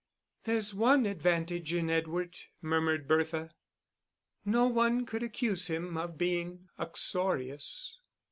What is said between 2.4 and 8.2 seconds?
murmured Bertha. "No one could accuse him of being uxorious."